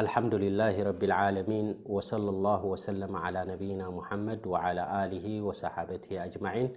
ኣልሓምድላ 0.00 0.60
ረብዓሚን 0.86 1.66
ና 3.80 3.88
መድ 4.26 4.44
صሓ 5.60 5.76
ኣን 6.52 6.68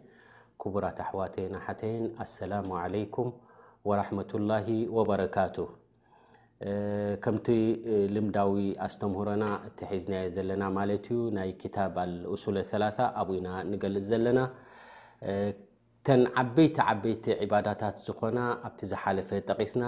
ክቡራት 0.61 0.99
ኣሕዋተይና 1.05 1.55
ሓተይን 1.65 2.03
ኣሰላሙ 2.25 2.69
ለኩም 2.95 3.29
ራመ 3.99 4.17
ላ 4.49 4.57
በረካቱ 5.09 5.55
ከምቲ 7.23 7.47
eh, 7.93 8.05
ልምዳዊ 8.15 8.57
ኣስተምህሮና 8.85 9.45
እቲ 9.67 9.79
ሒዝናየ 9.93 10.25
ዘለና 10.35 10.63
ማለት 10.79 11.05
ዩ 11.13 11.17
ናይ 11.37 11.49
ታብ 11.75 11.97
ሱ 12.43 12.53
ላ 12.57 12.87
ኣብና 13.21 13.47
ንገልፅ 13.71 14.03
ዘለና 14.13 14.39
eh, 15.31 15.49
ተን 16.07 16.21
ዓበይቲ 16.39 16.77
ዓበይቲ 16.91 17.25
ዕባዳታት 17.43 17.97
ዝኮና 18.05 18.39
ኣብቲ 18.67 18.79
ዝሓለፈ 18.91 19.29
ጠቂስና 19.49 19.83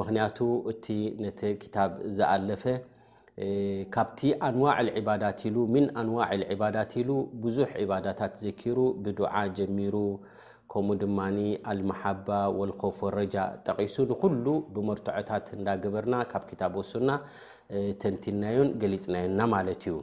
ምክንያቱ 0.00 0.38
እቲ 0.70 0.86
ነተ 1.22 1.40
ክታብ 1.62 1.90
ዝኣለፈ 2.16 2.62
ካብቲ 3.94 4.20
ኣንዋዕ 4.48 4.74
ዕባዳት 5.00 5.40
ኢሉ 5.48 5.56
ምን 5.74 5.84
ኣንዋዕ 6.00 6.28
ዕባዳት 6.54 6.90
ኢሉ 7.00 7.10
ብዙሕ 7.44 7.70
ዒባዳታት 7.82 8.32
ዘኪሩ 8.44 8.76
ብዱዓ 9.04 9.34
ጀሚሩ 9.58 9.94
ከምኡ 10.72 10.98
ድማ 11.02 11.18
ኣልማሓባ 11.72 12.28
ወልኮፍ 12.58 12.98
ወረጃ 13.08 13.36
ጠቂሱ 13.66 13.94
ንኩሉ 14.12 14.46
ብመርትዖታት 14.74 15.46
እንዳግበርና 15.58 16.14
ካብ 16.32 16.42
ክታብ 16.52 16.74
ወሱና 16.80 17.08
ተንቲናዮን 18.04 18.68
ገሊፅናዮና 18.82 19.40
ማለት 19.54 19.82
እዩ 19.88 19.96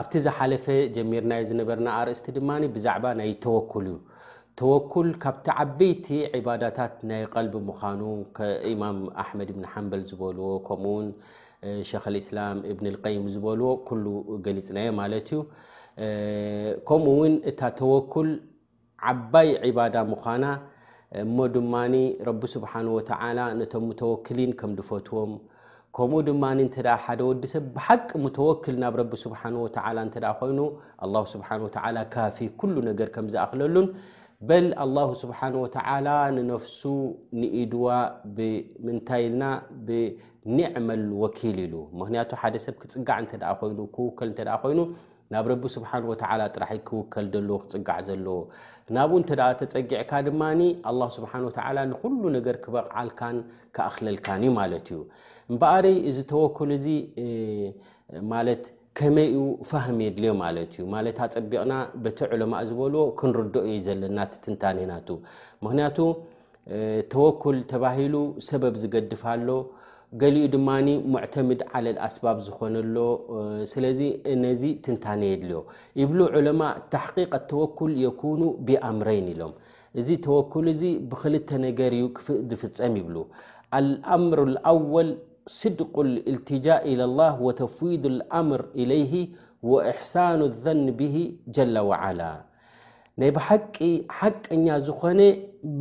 ኣብቲ 0.00 0.12
ዝሓለፈ 0.26 0.66
ጀሚርናዮ 0.98 1.44
ዝነበርና 1.52 1.88
ኣርእስቲ 2.00 2.26
ድማ 2.38 2.48
ብዛዕባ 2.78 3.06
ናይ 3.20 3.32
ተወክሉ 3.46 3.86
ዩ 3.94 3.94
ተወኩል 4.58 5.08
ካብቲ 5.22 5.46
ዓበይቲ 5.62 6.06
ዕባዳታት 6.38 6.94
ናይ 7.10 7.22
ቀልቢ 7.32 7.54
ምኳኑ 7.68 8.00
ኢማም 8.70 8.98
ኣሕመድ 9.22 9.50
ብንሓምበል 9.56 10.02
ዝበልዎ 10.10 10.48
ከምኡ 10.68 10.90
ውን 10.96 11.06
ሸክ 11.90 12.04
ልእስላም 12.14 12.58
እብን 12.70 12.86
ልቀይም 12.94 13.26
ዝበልዎ 13.34 13.68
ኩሉ 13.88 14.06
ገሊፅናየ 14.46 14.88
ማለት 15.00 15.28
እዩ 15.36 15.40
ከምኡ 16.90 17.14
ውን 17.20 17.34
እታ 17.52 17.60
ተወኩል 17.80 18.28
ዓባይ 19.12 19.48
ዒባዳ 19.70 19.96
ምኳና 20.12 20.44
እሞ 21.22 21.36
ድማ 21.54 21.74
ረቢ 22.26 22.42
ስብሓን 22.56 22.86
ወተዓላ 22.96 23.38
ነቶም 23.60 23.84
ሙተወክሊን 23.90 24.52
ከም 24.60 24.72
ድፈትዎም 24.78 25.32
ከምኡ 25.96 26.18
ድማ 26.26 26.44
እንተ 26.64 26.74
ሓደ 27.04 27.20
ወዲ 27.28 27.42
ሰብ 27.52 27.64
ብሓቂ 27.76 28.08
ሙተወክል 28.24 28.76
ናብ 28.82 28.94
ረቢ 29.00 29.12
ስብሓ 29.24 29.40
ወተላ 29.64 29.96
እንተ 30.06 30.14
ኮይኑ 30.40 30.58
ኣላ 31.04 31.14
ስብሓ 31.32 31.48
ተላ 31.76 31.96
ካፊ 32.12 32.38
ኩሉ 32.60 32.74
ነገር 32.90 33.08
ከም 33.14 33.26
ዝኣክለሉን 33.32 33.86
በል 34.48 34.66
ኣላሁ 34.82 35.08
ስብሓን 35.22 35.54
ወተዓላ 35.62 36.06
ንነፍሱ 36.36 36.80
ንኢድዋ 37.40 37.86
ብምንታይ 38.36 39.22
ኢልና 39.24 39.42
ብኒዕመል 39.88 41.02
ወኪል 41.22 41.58
ኢሉ 41.64 41.74
ምክንያቱ 42.00 42.30
ሓደ 42.42 42.54
ሰብ 42.64 42.76
ክፅጋዕ 42.82 43.18
እንተ 43.22 43.34
ኮይኑ 43.62 43.78
ክውከል 43.96 44.28
እንተዳኣ 44.32 44.56
ኮይኑ 44.64 44.80
ናብ 45.34 45.44
ረቢ 45.52 45.62
ስብሓን 45.76 46.04
ወተዓላ 46.12 46.40
ጥራሕ 46.54 46.70
ክውከል 46.88 47.26
ደለዎ 47.34 47.56
ክፅጋዕ 47.64 48.00
ዘለዎ 48.08 48.38
ናብኡ 48.96 49.12
እንተደ 49.20 49.42
ተፀጊዕካ 49.60 50.10
ድማኒ 50.28 50.60
ኣላ 50.90 51.02
ስብሓ 51.18 51.32
ወተዓላ 51.48 51.78
ንኩሉ 51.92 52.22
ነገር 52.38 52.56
ክበቕዓልካን 52.64 53.36
ክኣክለልካን 53.76 54.42
እዩ 54.46 54.52
ማለት 54.60 54.86
እዩ 54.92 55.00
እምበኣሪ 55.52 55.86
እዚ 56.10 56.18
ተወክሉ 56.32 56.70
እዚ 56.80 56.86
ማለት 58.34 58.64
ከመይ 58.98 59.28
ኡ 59.40 59.44
ፋሃም 59.70 59.98
የድልዮ 60.04 60.30
ማለት 60.44 60.70
እዩ 60.76 60.84
ማለት 60.94 61.18
ኣፀቢቕና 61.26 61.72
በቲ 62.04 62.18
ዑለማ 62.34 62.54
ዝበልዎ 62.68 63.02
ክንርደኦ 63.18 63.62
ዩ 63.72 63.76
ዘለናቲ 63.86 64.32
ትንታንናቱ 64.44 65.08
ምክንያቱ 65.64 65.98
ተወኩል 67.12 67.58
ተባሂሉ 67.72 68.14
ሰበብ 68.48 68.74
ዝገድፋሎ 68.82 69.50
ገሊኡ 70.20 70.44
ድማ 70.54 70.68
ሙዕተምድ 71.14 71.60
ዓለል 71.76 71.98
ኣስባብ 72.06 72.38
ዝኮነሎ 72.46 72.96
ስለዚ 73.72 74.00
ነዚ 74.44 74.62
ትንታነ 74.86 75.22
የድልዮ 75.32 75.60
ይብሉ 76.00 76.20
ዑለማ 76.38 76.62
ተሕቂቐተወኩል 76.94 77.92
የኮኑ 78.04 78.42
ብኣምረይን 78.68 79.28
ኢሎም 79.34 79.52
እዚ 80.00 80.08
ተወኩል 80.28 80.66
እዚ 80.74 80.82
ብክልተ 81.12 81.50
ነገር 81.66 81.92
እዩ 82.00 82.06
ዝፍፀም 82.50 82.94
ይብሉ 83.02 83.16
ኣልኣምሩ 83.78 84.38
ኣወል 84.72 85.08
ስድቅ 85.58 85.94
ልእልትጃእ 86.12 86.82
ኢለላህ 86.90 87.32
ወተፍዊድ 87.46 88.04
ልኣምር 88.18 88.62
ኢለይሂ 88.82 89.12
ወእሕሳኑ 89.70 90.40
ልዘን 90.52 90.80
ብሂ 90.98 91.14
ጀለ 91.56 91.76
ዋዓላ 91.90 92.22
ናይ 93.20 93.30
ብሓቂ 93.36 93.76
ሓቀኛ 94.18 94.66
ዝኾነ 94.86 95.20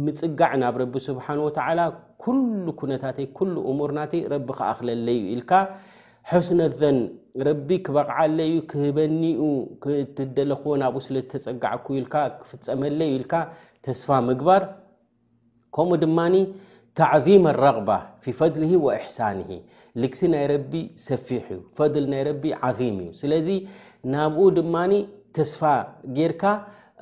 ምፅጋዕ 0.06 0.52
ናብ 0.62 0.76
ረቢ 0.82 0.94
ስብሓን 1.10 1.40
ወተዓላ 1.48 1.80
ኩሉ 2.24 2.66
ኩነታተይ 2.82 3.28
ኩሉ 3.38 3.54
እሙርናተ 3.72 4.14
ረቢ 4.34 4.48
ክኣኽለለዩ 4.60 5.22
ኢልካ 5.34 5.52
ሕስነ 6.32 6.60
ኣዘን 6.70 6.98
ረቢ 7.48 7.70
ክበቕዓለዩ 7.86 8.52
ክህበኒኡ 8.72 9.44
ክትደለኽዎ 9.84 10.74
ናብኡ 10.82 11.02
ስለ 11.08 11.16
ተፀጋዓኩ 11.34 11.86
ኢልካ 12.00 12.16
ክፍፀመለዩ 12.42 13.12
ኢልካ 13.20 13.34
ተስፋ 13.88 14.08
ምግባር 14.30 14.64
ከምኡ 15.78 15.98
ድማኒ 16.04 16.36
ተظም 17.00 17.44
ረቅባ 17.64 17.90
ፊ 18.24 18.34
ፈضሊ 18.40 18.64
ወእሕሳን 18.86 19.38
ልግሲ 20.02 20.22
ናይ 20.34 20.44
ረቢ 20.52 20.72
ሰፊሕ 21.08 21.46
እዩ 21.54 21.62
ፈል 21.78 22.04
ናይ 22.14 22.22
ረቢ 22.28 22.44
ዓም 22.68 22.98
እዩ 23.04 23.10
ስለዚ 23.22 23.48
ናብኡ 24.14 24.44
ድማ 24.58 24.76
ተስፋ 25.38 25.62
ጌርካ 26.18 26.44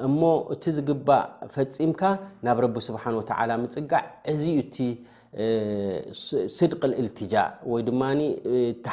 እሞ 0.06 0.22
እቲ 0.54 0.64
ዝግባእ 0.78 1.24
ፈፂምካ 1.54 2.02
ናብ 2.48 2.58
ረቢ 2.66 2.76
ስብሓ 2.88 3.04
ወተ 3.20 3.32
ምፅጋዕ 3.64 4.02
እዚዩ 4.34 4.58
ቲ 4.76 4.88
ስድቅ 6.58 6.82
እልትጃእ 7.02 7.50
ወይ 7.72 7.82
ድማ 7.90 8.02
ተ 8.86 8.90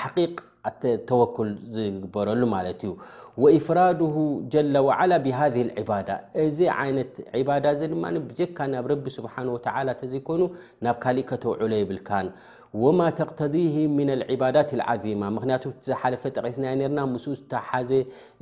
ተወኩል 1.08 1.48
ዝግበረሉ 1.76 2.40
ማለት 2.54 2.80
እዩ 2.86 2.92
ወኢፍራድሁ 3.42 4.16
ጀለ 4.52 4.74
ዋዓላ 4.86 5.12
ብሃذ 5.24 5.54
لዕባዳ 5.68 6.08
እዚ 6.44 6.58
ዓይነት 6.82 7.14
ባዳ 7.48 7.64
እ 7.76 7.88
ድማ 7.92 8.04
ጀካ 8.40 8.58
ናብ 8.72 8.86
ረቢ 8.92 9.04
ስብሓه 9.18 9.46
ወተ 9.56 9.66
ተዘይኮኑ 10.00 10.42
ናብ 10.86 10.96
ካሊእ 11.04 11.28
ከተውዕሎ 11.30 11.72
ይብልካን 11.82 12.26
ወማ 12.82 13.00
ተቅተዲ 13.18 13.56
ምና 13.96 14.08
ልዕባዳት 14.20 14.70
ዓظማ 14.92 15.22
ምክንያቱ 15.34 15.64
ዝሓለፈ 15.86 16.22
ጠቂስና 16.36 16.64
ርና 16.78 17.00
ምስ 17.12 17.26
ዝተሓዘ 17.40 17.90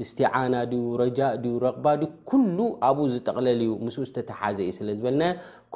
እስትዓና 0.03 0.55
ድዩ 0.71 0.85
ረጃእ 1.01 1.35
ዩ 1.49 1.57
ረቕባ 1.65 1.87
ኩሉ 2.31 2.59
ኣብኡ 2.89 3.05
ዝጠቕለልእዩ 3.15 3.73
ምስ 3.87 3.97
ዝተተሓዘ 4.09 4.59
እዩ 4.67 4.73
ስለ 4.79 4.89
ዝበለና 5.01 5.23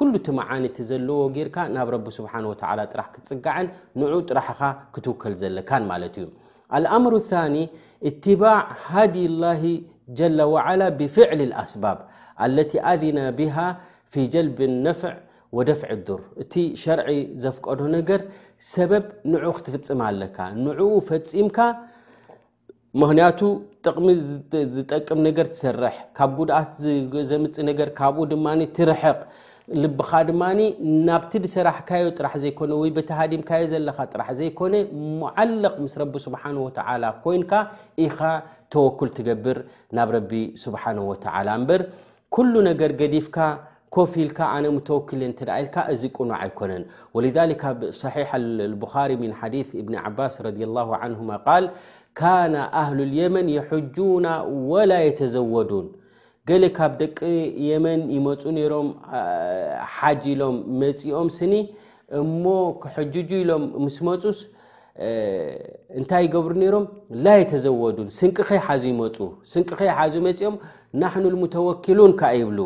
ኩሉ 0.01 0.11
ቲ 0.27 0.35
መዓኒቲ 0.39 0.77
ዘለዎ 0.91 1.19
ጌርካ 1.35 1.57
ናብ 1.75 1.89
ረቢ 1.95 2.07
ስብሓ 2.17 2.33
ወተ 2.51 2.63
ጥራሕ 2.93 3.07
ክትፅጋዐን 3.15 3.67
ንዑ 3.99 4.15
ጥራሕኻ 4.31 4.61
ክትውከል 4.95 5.35
ዘለካን 5.43 5.85
ማለት 5.93 6.15
እዩ 6.23 6.27
ኣልኣምር 6.79 7.13
ኒ 7.57 7.63
እትባዕ 8.11 8.59
ሃድ 8.87 9.15
ላ 9.43 9.53
ጀ 10.17 10.31
ዋዓላ 10.55 10.81
ብፍዕሊ 11.01 11.41
ኣስባብ 11.63 11.99
ለ 12.55 12.67
ኣና 12.95 13.17
ብሃ 13.39 13.55
ፊ 14.13 14.25
ጀልብ 14.33 14.59
ነፍዕ 14.89 15.13
ወደፍዕ 15.57 15.91
ዱር 16.07 16.21
እቲ 16.43 16.53
ሸርዒ 16.81 17.09
ዘፍቀዶ 17.43 17.81
ነገር 17.97 18.21
ሰበብ 18.73 19.05
ንዑኡ 19.31 19.51
ክትፍፅም 19.57 19.99
ኣለካ 20.07 20.37
ንዕኡ 20.65 20.91
ፈፂምካ 21.09 21.57
ምክንያቱ 23.01 23.39
ጥቕሚ 23.85 24.07
ዝጠቅም 24.75 25.19
ነገር 25.27 25.47
ትሰርሕ 25.53 25.95
ካብ 26.17 26.29
ጉድኣት 26.39 26.71
ዘምፅ 27.29 27.55
ነገር 27.69 27.89
ካብኡ 27.99 28.23
ድማ 28.31 28.45
ትርሕቕ 28.77 29.19
ልብኻ 29.83 30.09
ድማኒ 30.27 30.59
ናብቲ 31.07 31.31
ድሰራሕካዮ 31.45 32.03
ጥራሕ 32.17 32.33
ዘይኮነ 32.43 32.71
ወይ 32.81 32.91
በተሃዲምካዮ 32.97 33.63
ዘለካ 33.71 33.97
ጥራሕ 34.11 34.27
ዘይኮነ 34.39 34.75
መዓለቕ 35.21 35.73
ምስ 35.85 35.95
ረቢ 36.01 36.13
ስብሓን 36.25 36.55
ወተዓላ 36.65 37.03
ኮይንካ 37.23 37.51
ኢኻ 38.05 38.19
ተወኩል 38.73 39.09
ትገብር 39.17 39.57
ናብ 39.99 40.11
ረቢ 40.17 40.31
ስብሓን 40.63 40.99
ወተዓላ 41.09 41.47
እምበር 41.59 41.83
ኩሉ 42.35 42.53
ነገር 42.69 42.93
ገዲፍካ 43.01 43.35
ኮፊኢልካ 43.97 44.39
ኣነ 44.55 44.65
ተወክ 44.87 45.09
ኢልካ 45.27 45.75
እዚ 45.93 46.01
ቁኖዕ 46.17 46.37
ኣይኮነን 46.45 46.83
ብصሒሓ 47.79 48.29
ብሪ 48.81 48.93
ምን 49.21 49.31
ሓዲ 49.39 49.55
እብኒ 49.81 49.93
ዓባስ 50.07 50.33
ረ 50.47 50.51
ላ 50.77 50.81
ንሁ 51.11 51.21
ቃል 51.45 51.65
ካነ 52.19 52.55
ኣህሉ 52.81 52.99
ልየመን 53.11 53.47
የሐጁና 53.55 54.27
ወላ 54.71 54.91
የተዘወዱን 55.07 55.87
ገሌ 56.49 56.63
ካብ 56.77 56.91
ደቂ 57.01 57.17
የመን 57.69 58.01
ይመፁ 58.15 58.41
ነይሮም 58.57 58.87
ሓጅ 59.95 60.21
ኢሎም 60.33 60.55
መፂኦም 60.81 61.29
ስኒ 61.37 61.53
እሞ 62.21 62.43
ክሕጅጁ 62.83 63.29
ኢሎም 63.43 63.63
ምስ 63.85 63.97
መፁስ 64.07 64.39
እንታይ 65.99 66.23
ይገብሩ 66.27 66.53
ነይሮም 66.63 66.85
ላ 67.25 67.35
የተዘወዱን 67.41 68.07
ስንቅከይ 68.19 68.61
ሓዙ 68.67 68.83
ይመፁ 68.93 69.17
ስን 69.53 69.65
ከይ 69.81 69.91
ሓዙ 69.99 70.13
መኦም 70.27 70.55
ናሕኑ 71.03 71.33
ሙተወኪሉንካ 71.43 72.21
ይብሉ 72.41 72.59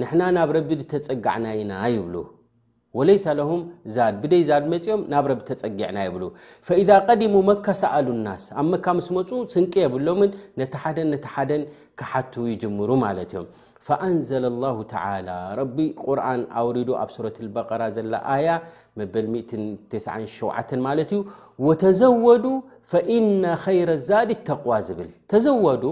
ንሕና 0.00 0.22
ናብ 0.36 0.50
ረቢ 0.56 0.70
ተፀጋዕና 0.92 1.44
ኢና 1.58 1.72
ይብሉ 1.92 2.16
ወሌይሳ 2.98 3.24
ለም 3.38 3.60
ዛድ 3.94 4.14
ብደይ 4.22 4.42
ዛድ 4.48 4.64
መፅኦም 4.72 5.00
ናብ 5.12 5.24
ረቢ 5.30 5.40
ተፀጊዕና 5.50 5.98
ይብሉ 6.06 6.22
ኢዛ 6.82 6.90
ቀዲሙ 7.08 7.34
መካ 7.50 7.66
ሰኣሉ 7.82 8.08
ናስ 8.26 8.44
ኣብ 8.60 8.66
መካ 8.72 8.86
ምስ 8.98 9.08
መፁ 9.18 9.30
ስንቂ 9.54 9.72
የብሎምን 9.84 10.30
ነቲ 10.62 10.72
ሓደን 10.82 11.08
ነቲ 11.14 11.24
ሓደን 11.34 11.62
ካሓቱ 12.00 12.34
ይጅምሩ 12.52 12.90
ማለት 13.06 13.32
እዮም 13.34 13.46
ፈአንዘ 13.86 14.28
ላ 14.44 14.64
ተላ 14.92 15.28
ረቢ 15.60 15.76
ቁርን 16.04 16.42
ኣውሪዱ 16.60 16.88
ኣብ 17.02 17.10
ሱረት 17.16 17.36
በቀራ 17.56 17.82
ዘላ 17.96 18.14
ኣያ 18.34 18.48
መበል 19.00 19.26
97 19.46 20.78
ማለት 20.88 21.10
እዩ 21.16 21.20
ወተዘወዱ 21.68 22.44
ፈኢነ 22.92 23.44
ኸይረ 23.62 23.90
ዛዲ 24.08 24.30
ተቕዋ 24.48 24.72
ዝብል 24.88 25.08
ተዘወዱ 25.30 25.84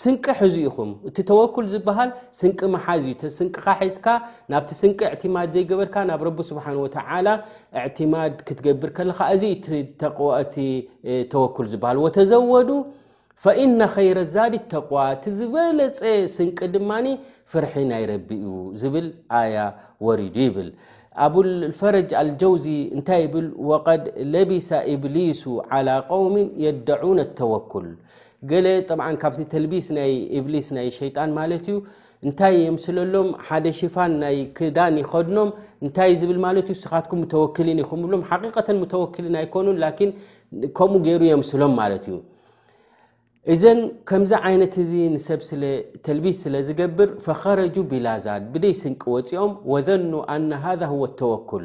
ስንቂ 0.00 0.24
ሕዙ 0.38 0.54
ኢኹም 0.68 0.90
እቲ 1.08 1.16
ተወኩል 1.28 1.66
ዝበሃል 1.72 2.10
ስንቂ 2.40 2.58
መሓዝ 2.74 3.02
እዩ 3.06 3.12
ተስንቅካ 3.22 3.66
ሒዝካ 3.80 4.06
ናብቲ 4.52 4.70
ስንቂ 4.80 4.98
እዕትማድ 5.14 5.48
ዘይገበርካ 5.56 5.94
ናብ 6.10 6.22
ረቢ 6.28 6.38
ስብሓን 6.50 6.76
ወተዓላ 6.84 7.28
እዕትማድ 7.84 8.34
ክትገብር 8.46 8.90
ከለካ 8.98 9.18
እዚ 9.34 9.42
እቲ 9.54 9.80
ተወኩል 11.32 11.66
ዝበሃል 11.74 12.00
ወተዘወዱ 12.06 12.70
ኢነ 13.64 13.80
ኸይረ 13.94 14.18
ኣዛዲ 14.28 14.54
ተቅዋ 14.72 14.96
እቲ 15.16 15.24
ዝበለፀ 15.40 16.00
ስንቂ 16.36 16.58
ድማኒ 16.74 17.06
ፍርሒ 17.52 17.74
ናይ 17.90 18.02
ረቢ 18.10 18.28
እዩ 18.46 18.56
ዝብል 18.80 19.06
ኣያ 19.40 19.54
ወሪዱ 20.06 20.36
ይብል 20.46 20.68
ኣብልፈረጅ 21.24 22.10
አልጀውዚ 22.18 22.66
እንታይ 22.96 23.20
ይብል 23.24 23.46
ወቀድ 23.70 24.02
ለቢሰ 24.32 24.68
ኢብሊሱ 24.92 25.42
ዓላ 25.76 25.88
ቆውሚን 26.10 26.46
የደዑን 26.64 27.18
ኣተወኩል 27.24 27.86
ገለ 28.50 28.66
ጠብዓ 28.88 29.06
ካብቲ 29.22 29.40
ተልቢስ 29.52 29.88
ናይ 29.96 30.12
እብሊስ 30.38 30.68
ናይ 30.76 30.86
ሸጣን 30.98 31.30
ማለት 31.40 31.66
እዩ 31.72 31.76
እንታይ 32.26 32.54
የምስለሎም 32.66 33.28
ሓደ 33.48 33.64
ሽፋን 33.80 34.12
ናይ 34.22 34.38
ክዳን 34.58 34.94
ይኸድኖም 35.02 35.50
እንታይ 35.84 36.12
ዝብል 36.20 36.38
ማለት 36.46 36.68
እዩ 36.72 36.78
ስኻትኩም 36.84 37.22
ተወክሊን 37.34 37.82
ይኽምሎም 37.84 38.26
ሓቂቀተን 38.30 38.80
ሙተወክሊን 38.84 39.38
ኣይኮኑን 39.42 39.80
ላኪን 39.84 40.12
ከምኡ 40.78 41.00
ገይሩ 41.08 41.22
የምስሎም 41.30 41.74
ማለት 41.82 42.04
እዩ 42.10 42.16
እዘን 43.52 43.78
ከምዚ 44.08 44.30
ዓይነት 44.46 44.74
እዚ 44.82 44.90
ንሰብ 45.12 45.40
ተልቢዝ 46.06 46.34
ስለዝገብር 46.44 47.08
ፈኸረጁ 47.24 47.74
ቢላ 47.90 48.06
ዛድ 48.24 48.42
ብደይ 48.54 48.74
ስንቂ 48.80 49.02
ወፂኦም 49.14 49.52
ወዘኑ 49.72 50.12
ኣና 50.34 50.50
ሃذ 50.64 50.82
ተወኩል 51.20 51.64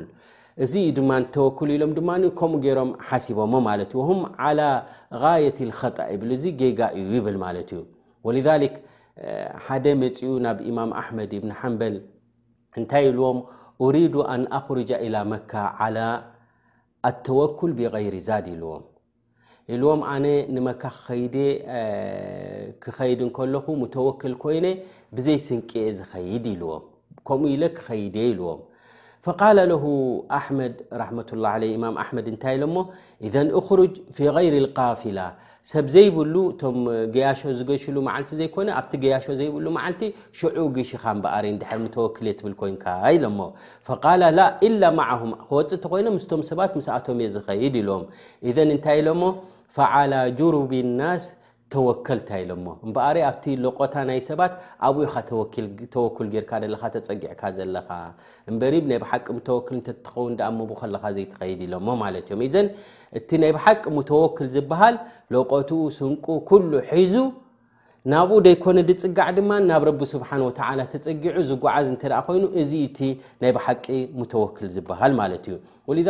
እዚ 0.64 0.74
ዩ 0.86 0.92
ድማ 1.00 1.12
ተወክል 1.36 1.70
ኢሎም 1.76 1.92
ድማ 1.98 2.12
ከምኡ 2.40 2.62
ገይሮም 2.66 2.92
ሓሲቦሞ 3.08 3.54
ማለት 3.68 3.92
እዩ 4.02 4.10
ዓላ 4.46 4.62
غየት 5.24 5.58
ኸጣ 5.82 5.98
ይብል 6.14 6.32
እዚ 6.38 6.44
ገጋእዩ 6.62 7.06
ይብል 7.18 7.38
ማለት 7.46 7.70
እዩ 7.76 7.82
ወሊክ 8.28 8.76
ሓደ 9.66 9.86
መፂኡ 10.04 10.32
ናብ 10.48 10.58
ኢማም 10.70 10.92
አሕመድ 11.02 11.32
ብኒ 11.44 11.52
ሓንበል 11.60 11.96
እንታይ 12.80 13.04
ይብልዎም 13.10 13.40
ሪዱ 14.00 14.16
ኣን 14.34 14.42
ኣክርጃ 14.60 14.90
ኢላ 15.08 15.16
መካ 15.34 15.52
ላ 15.96 16.00
አተወኩል 17.10 17.72
ብغይር 17.80 18.16
ዛድ 18.30 18.46
ይልዎም 18.54 18.84
ኢልዎም 19.74 20.02
ኣነ 20.14 20.26
ንመካ 20.56 20.82
ክኸይድ 20.96 21.36
ክኸይድ 22.84 23.20
ንከለኹ 23.28 23.66
ሙተወክል 23.82 24.34
ኮይነ 24.44 24.66
ብዘይ 25.18 25.38
ስንቂየ 25.46 25.86
ዝኸይድ 26.00 26.44
ይልዎም 26.54 26.84
ከምኡ 27.28 27.50
ኢለ 27.56 27.64
ክኸይድ 27.78 28.16
ይልዎም 28.26 28.60
ፈቃ 29.28 29.40
ለ 29.58 29.62
ኣሕመድ 30.40 30.76
ራላ 31.02 31.46
ለ 31.64 31.64
ኢማም 31.78 31.96
ኣመድ 32.04 32.26
እንታይ 32.32 32.54
ኢሎሞ 32.60 32.76
እዘን 33.30 33.48
ኣክሩጅ 33.60 33.94
ፊ 34.20 34.28
ይር 34.48 34.54
ልቃፊላ 34.66 35.20
ሰብ 35.72 35.86
ዘይብሉ 35.96 36.36
እቶም 36.52 36.78
ገያሾ 37.16 37.40
ዝገሽሉ 37.60 37.96
ዓልቲ 38.14 38.30
ዘይኮነ 38.44 38.70
ኣብቲ 38.80 38.94
ገያሾ 39.04 39.26
ዘይብሉ 39.42 39.66
ዓልቲ 39.86 40.02
ሽዑ 40.40 40.58
ግሽኻንበኣሪ 40.78 41.46
ድር 41.62 41.74
ሙተወክል 41.86 42.28
ትብል 42.40 42.54
ኮይንካ 42.62 42.84
ኢሎሞ 43.16 43.40
ላ 44.22 44.26
ላ 44.82 44.86
ማዓሁም 45.00 45.32
ክወፅቲ 45.50 45.82
ኮይኑ 45.96 46.08
ምስቶም 46.20 46.42
ሰባት 46.52 46.72
ምስኣቶም 46.80 47.18
እየ 47.26 47.34
ዝኸይድ 47.38 47.78
ልዎም 47.90 48.04
እን 48.62 48.66
እንታይ 48.76 49.00
ኢሎሞ 49.06 49.24
ፈዓላ 49.78 50.14
ጁሩብ 50.40 50.72
ናስ 51.00 51.24
ተወከልንታ 51.74 52.30
ኢሎሞ 52.42 52.66
እምበኣሪ 52.86 53.18
ኣብቲ 53.30 53.46
ሎቆታ 53.64 53.94
ናይ 54.10 54.20
ሰባት 54.28 54.54
ኣብኡይካ 54.88 55.14
ተወክል 55.96 56.28
ጌርካ 56.34 56.52
ደለካ 56.64 56.84
ተፀጊዕካ 56.96 57.42
ዘለካ 57.58 57.90
እንበሪ 58.50 58.74
ናይ 58.92 59.00
ብሓቂ 59.04 59.26
ሙተወክል 59.38 59.76
እንተ 59.78 59.88
ትኸውን 60.06 60.36
ዳኣመቡ 60.42 60.70
ከለካ 60.82 61.04
ዘይ 61.16 61.26
ተኸይድ 61.32 61.62
ኢሎሞ 61.68 61.88
ማለት 62.04 62.26
እዮም 62.30 62.44
ዘን 62.56 62.68
እቲ 63.20 63.28
ናይ 63.44 63.52
ብሓቂ 63.58 63.82
ሙተወክል 63.98 64.50
ዝበሃል 64.56 64.98
ለቆትኡ 65.36 65.82
ስንቁ 65.98 66.26
ኩሉ 66.52 66.72
ሒዙ 66.92 67.16
ናብኡ 68.14 68.34
ደይኮነ 68.46 68.78
ድፅጋዕ 68.88 69.28
ድማ 69.38 69.52
ናብ 69.70 69.84
ረቢ 69.88 70.00
ስብሓን 70.12 70.42
ወተ 70.48 70.60
ተፀጊዑ 70.92 71.38
ዝጓዓዝ 71.50 71.88
እንተደኣ 71.94 72.18
ኮይኑ 72.28 72.44
እዚ 72.62 72.72
እቲ 72.88 73.00
ናይ 73.42 73.52
ብሓቂ 73.56 73.86
ሙተወክል 74.18 74.68
ዝበሃል 74.76 75.14
ማለት 75.22 75.46
እዩ 75.50 75.56
ወል 75.90 76.02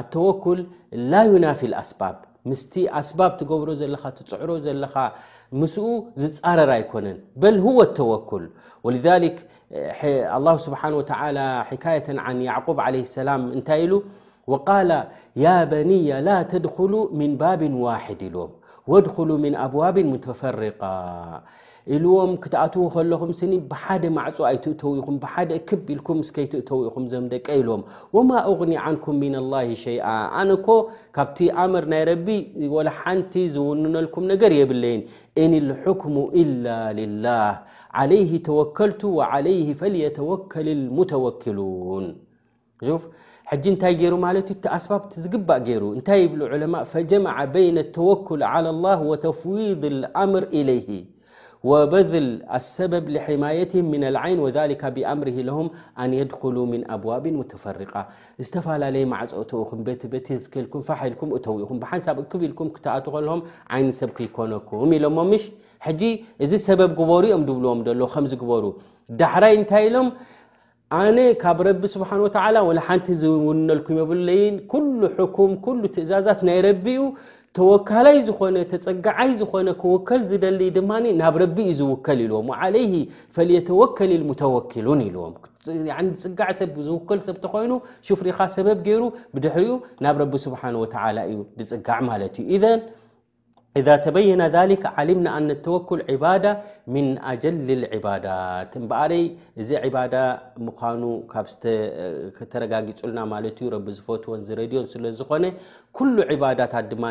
ኣተወኩል 0.00 0.60
ላ 1.12 1.22
ዩናፊ 1.32 1.60
ኣስባብ 1.82 2.16
ምስቲ 2.50 2.74
ኣስባብ 3.00 3.32
ትገብሮ 3.40 3.70
ዘለካ 3.80 4.04
ትፅዕሮ 4.18 4.50
ዘለካ 4.66 4.94
ምስኡ 5.62 5.86
ዝፃረር 6.24 6.70
ኣይኮነን 6.76 7.18
በል 7.44 7.58
ሁወ 7.66 7.78
ኣተወኩል 7.88 8.44
ወ 8.86 10.56
ስብሓን 10.66 10.94
ወተ 11.00 11.10
ሕካየትን 11.70 12.18
ን 12.36 12.38
ያዕብ 12.50 12.78
ዓለ 12.86 12.94
ሰላም 13.16 13.42
እንታይ 13.56 13.82
ኢሉ 13.88 13.94
ወቃል 14.54 14.92
ያ 15.46 15.56
በንያ 15.72 16.22
ላ 16.28 16.38
ተድኩሉ 16.54 16.94
ምን 17.22 17.34
ባብ 17.42 17.62
ዋሒድ 17.86 18.22
ኢልዎም 18.28 18.54
ወድخሉ 18.90 19.30
ምን 19.42 19.54
ኣብዋብ 19.62 19.96
ሙተፈርቃ 20.10 20.80
ኢልዎም 21.94 22.30
ክትኣትዉ 22.42 22.82
ከለኹም 22.94 23.30
ስኒ 23.40 23.52
ብሓደ 23.70 24.02
ማዕፁ 24.16 24.36
ኣይትእተው 24.48 24.92
ኢኹም 25.00 25.16
ብሓደ 25.24 25.50
ክብ 25.68 25.84
ኢልኩም 25.94 26.18
እስከይትእተው 26.24 26.78
ኢኹም 26.88 27.04
ዞም 27.12 27.24
ደቀ 27.32 27.46
ኢልዎም 27.60 27.82
ወማ 28.16 28.30
እغኒ 28.52 28.72
ዓንኩም 28.84 29.18
ምና 29.22 29.34
ላه 29.54 29.66
ሸይአ 29.82 30.06
ኣነኮ 30.42 30.68
ካብቲ 31.18 31.38
ኣምር 31.64 31.84
ናይ 31.94 32.02
ረቢ 32.10 32.28
ወላ 32.74 32.88
ሓንቲ 33.00 33.32
ዝውንነልኩም 33.56 34.24
ነገር 34.32 34.54
የብለየን 34.60 35.02
እን 35.42 35.52
ልحክሙ 35.70 36.16
ኢላ 36.44 36.66
ልላህ 37.00 37.44
ዓለይህ 38.04 38.32
ተወከልቱ 38.48 39.02
وዓለይ 39.18 39.60
ፈልየተወከል 39.82 40.70
ልሙተወኪሉን 40.84 42.06
ሕጂ 43.50 43.64
እንታይ 43.72 43.94
ገይሩ 44.00 44.14
ማት 44.24 44.46
ቲ 44.48 44.50
ኣስባብቲ 44.76 45.10
ዝግባእ 45.24 45.60
ገይሩ 45.68 45.84
እንታይ 45.98 46.22
ብ 46.32 46.42
ማء 46.72 46.82
ፈጀ 46.92 47.10
በይن 47.54 47.78
ተወክል 47.96 48.40
عى 48.52 48.66
الله 48.74 48.98
وተፍዊض 49.10 49.82
اኣምር 50.22 50.44
إለይه 50.58 50.90
وበذል 51.70 52.28
ሰበብ 52.76 53.04
لحማትه 53.14 53.76
ይን 54.26 54.38
وذ 54.44 54.58
ብኣምር 54.96 55.28
ለهም 55.48 55.66
ኣን 56.02 56.10
የድخل 56.20 56.56
ن 56.80 56.82
ኣዋብ 56.94 57.24
ተፈርቃ 57.52 57.92
ዝተፈላለየ 58.46 59.04
ማፀኡ 59.12 59.60
በቲ 59.86 60.02
ልም 61.12 61.28
ል 61.36 61.40
ተኢኹም 61.46 61.78
ሓንሳብ 61.90 62.18
ብኢልም 62.40 62.68
ክ 62.74 62.76
ከም 63.04 63.40
ይንሰብ 63.80 64.10
ክኮነኩ 64.18 64.68
ኢሎሞሽ 64.98 65.44
እዚ 66.44 66.52
ሰበብ 66.68 66.90
ግበሩ 67.00 67.22
ኦም 67.36 67.42
ድብልዎም 67.48 67.80
ሎ 68.00 68.04
ከዚግበሩ 68.14 68.64
ዳሕራይ 69.20 69.52
እንታይ 69.60 69.84
ኢሎም 69.88 70.08
ኣነ 70.96 71.18
ካብ 71.40 71.58
ረቢ 71.66 71.82
ስብሓን 71.94 72.20
ዓላ 72.42 72.58
ሓንቲ 72.86 73.08
ዝውነልኩም 73.22 73.96
የብሉለይ 74.00 74.40
ኩሉ 74.72 75.00
ሕኩም 75.16 75.50
ኩሉ 75.64 75.80
ትእዛዛት 75.94 76.40
ናይ 76.48 76.58
ረቢኡ 76.66 77.00
ተወካላይ 77.56 78.16
ዝኮነ 78.28 78.56
ተፀጋዓይ 78.70 79.30
ዝኮነ 79.40 79.68
ክወከል 79.82 80.22
ዝደሊ 80.30 80.60
ድማ 80.76 80.90
ናብ 81.20 81.36
ረቢ 81.42 81.56
እዩ 81.66 81.74
ዝውከል 81.80 82.18
ኢልዎም 82.26 82.48
ዓለይሂ 82.60 82.92
ፈልየተወከልል 83.38 84.24
ሙተወኪሉን 84.28 85.00
ኢልዎም 85.08 85.34
ዝፅጋዕ 86.22 86.50
ሰብ 86.60 86.74
ዝውከል 86.88 87.20
ሰብ 87.26 87.36
ተኮይኑ 87.44 87.72
ሽፍሪኢካ 88.08 88.40
ሰበብ 88.56 88.80
ገይሩ 88.88 89.02
ብድሕሪኡ 89.34 89.76
ናብ 90.06 90.16
ረቢ 90.22 90.32
ስብሓን 90.46 90.78
ወተዓላ 90.84 91.18
እዩ 91.32 91.38
ድፅጋዕ 91.60 92.00
ማለት 92.10 92.34
እዩ 92.54 92.62
ን 92.78 92.80
እذ 93.78 93.88
ተበየነ 94.04 94.42
ሊ 94.68 94.72
ዓልምና 95.00 95.26
ኣነ 95.38 95.48
ተወኩል 95.64 96.00
ዕባዳ 96.12 96.44
ምን 96.94 97.06
ኣጀል 97.30 97.56
ልዕባዳት 97.82 98.70
እምበኣለይ 98.80 99.22
እዚ 99.60 99.70
ዕባዳ 99.88 100.14
ምኳኑ 100.66 101.02
ካ 101.32 101.44
ተረጋጊፁልና 102.52 103.18
ማለት 103.32 103.58
ዩ 103.64 103.66
ረቢ 103.74 103.86
ዝፈትዎን 103.96 104.40
ዝረድዮን 104.50 104.86
ስለዝኾነ 104.94 105.44
ኩሉ 105.96 106.16
ዕባዳታት 106.36 106.86
ድማ 106.92 107.04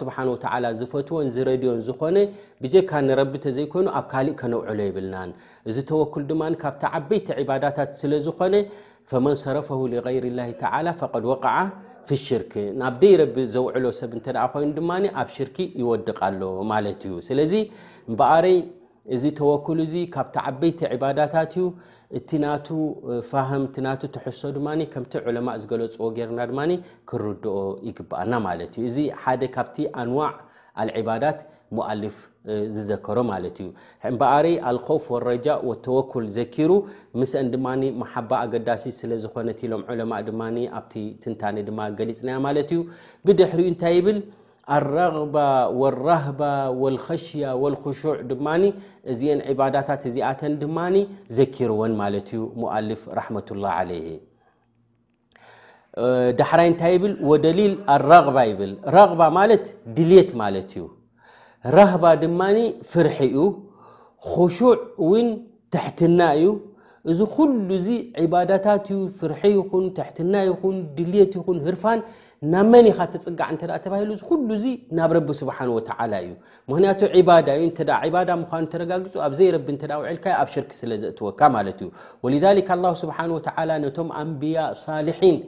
ስብሓ 0.00 0.16
ወተ 0.34 0.44
ዝፈትዎን 0.82 1.28
ዝረድዮን 1.36 1.80
ዝኾነ 1.88 2.16
ብጀካ 2.64 2.90
ንረቢ 3.08 3.32
ንተዘይኮይኑ 3.40 3.88
ኣብ 4.00 4.06
ካሊእ 4.12 4.38
ከነውዕሎ 4.42 4.80
ይብልናን 4.88 5.30
እዚ 5.70 5.76
ተወኩል 5.90 6.24
ድማ 6.30 6.42
ካብታ 6.62 6.82
ዓበይቲ 7.00 7.28
ዕባዳታት 7.42 7.90
ስለ 8.02 8.12
ዝኮነ 8.28 8.54
ፈመን 9.12 9.36
ሰረፈ 9.44 9.68
ይር 10.16 10.26
ላ 10.38 10.44
ተላ 10.62 10.86
ድ 11.22 11.24
ወቕዓ 11.32 11.56
ሽርክ 12.26 12.52
ናብ 12.80 12.94
ደይ 13.02 13.12
ረቢ 13.20 13.36
ዘውዕሎ 13.54 13.84
ሰብ 14.00 14.10
እንተ 14.18 14.26
ኮይኑ 14.52 14.68
ድማ 14.78 14.90
ኣብ 15.22 15.28
ሽርክ 15.36 15.56
ይወድቃሎ 15.80 16.40
ማለት 16.72 17.02
እዩ 17.08 17.14
ስለዚ 17.28 17.52
እምበኣረይ 18.10 18.58
እዚ 19.14 19.24
ተወክሉ 19.40 19.78
እዚ 19.88 19.94
ካብቲ 20.14 20.36
ዓበይቲ 20.48 20.80
ዕባዳታት 20.96 21.52
እዩ 21.60 21.64
እቲ 22.18 22.30
ናቱ 22.44 22.66
ፋሃም 23.30 23.62
እቲና 23.68 23.86
ትሕሶ 24.16 24.40
ድማ 24.56 24.68
ከምቲ 24.94 25.14
ዕለማ 25.28 25.48
ዝገለፅዎ 25.62 26.08
ገርና 26.18 26.40
ድማ 26.50 26.60
ክርድኦ 27.10 27.56
ይግብኣና 27.88 28.32
ማለት 28.48 28.72
እዩ 28.80 28.86
እዚ 28.90 28.98
ሓደ 29.24 29.42
ካብቲ 29.56 29.76
ኣንዋዕ 30.02 30.32
አልዒባዳት 30.82 31.40
ልፍ 32.02 32.16
ዝዘከሮ 32.74 33.18
ማለት 33.30 33.56
እዩ 33.62 33.68
እምበኣሪ 34.10 34.46
ኣልኮውፍ 34.70 35.04
ረጃ 35.28 35.46
ተወኩል 35.86 36.24
ዘኪሩ 36.36 36.70
ምስአን 37.20 37.48
ድማ 37.54 37.66
ማሓባ 38.02 38.30
ኣገዳሲ 38.44 38.84
ስለ 39.00 39.10
ዝኮነት 39.22 39.60
ሎም 39.72 39.82
ዕለማ 39.92 40.12
ድማ 40.28 40.40
ኣብቲ 40.78 40.92
ትንታኒ 41.22 41.56
ድማ 41.68 41.80
ገሊፅና 42.00 42.30
ማለት 42.46 42.68
እዩ 42.74 42.80
ብድሕሪኡ 43.26 43.66
እንታይ 43.72 43.94
ይብል 43.98 44.18
ኣረባ 44.76 45.36
ራህባ 46.08 46.42
ልከሽያ 46.96 47.46
ልሹዕ 47.74 48.14
ድማ 48.30 48.46
እዚአን 49.14 49.40
ባዳታት 49.60 50.02
እዚኣተን 50.10 50.54
ድማኒ 50.62 50.96
ዘኪርዎን 51.38 51.94
ማለት 52.02 52.28
እዩ 52.34 52.42
ሙልፍ 52.62 53.02
ራላ 53.20 53.70
ለይ 53.90 54.02
ዳሕራይ 56.38 56.68
እንታይ 56.72 56.94
ብል 57.02 57.12
ወደሊል 57.30 57.74
ኣረባ 57.96 58.36
ይብል 58.50 58.72
ረባ 58.94 59.20
ማለት 59.40 59.66
ድልት 59.96 60.30
ማለት 60.42 60.70
እዩ 60.78 60.82
ረህባ 61.76 62.04
ድማኒ 62.22 62.58
ፍርሒ 62.92 63.16
እዩ 63.26 63.36
ክሹዕ 64.26 64.60
እውን 65.04 65.28
ተሕትና 65.74 66.20
እዩ 66.38 66.48
እዚ 67.12 67.20
ኩሉ 67.36 67.68
ዚ 67.86 67.88
ዕባዳታት 68.22 68.84
እዩ 68.92 69.00
ፍርሒ 69.18 69.40
ይኹን 69.56 69.84
ተሕትና 69.96 70.34
ይኹን 70.48 70.76
ድልት 70.96 71.32
ይኹን 71.38 71.58
ህርፋን 71.66 72.00
ናብ 72.52 72.66
መኒኻ 72.74 72.98
ተፅጋዕ 73.12 73.48
እንተ 73.54 73.62
ተባሂሉ 73.84 74.10
እዚ 74.16 74.22
ኩሉ 74.30 74.48
ዚ 74.62 74.72
ናብ 74.98 75.10
ረቢ 75.16 75.28
ስብሓን 75.40 75.70
ወተዓላ 75.76 76.12
እዩ 76.24 76.32
ምክንያቱ 76.70 77.00
ባዳ 77.28 77.48
እዩ 77.60 77.66
ባዳ 78.16 78.30
ምኳኑ 78.42 78.64
ተረጋግፁ 78.74 79.14
ኣብዘይ 79.26 79.48
ረቢ 79.56 79.66
እንዳ 79.74 79.92
ውዕልካ 80.02 80.26
ኣብ 80.42 80.48
ሽርክ 80.54 80.70
ስለ 80.80 80.90
ዘእትወካ 81.04 81.40
ማለት 81.56 81.78
እዩ 81.84 81.88
ወልሊካ 82.26 82.70
ስብሓን 83.02 83.30
ወተላ 83.36 83.70
ነቶም 83.84 84.10
ኣንብያ 84.22 84.58
ሳሊሒን 84.84 85.38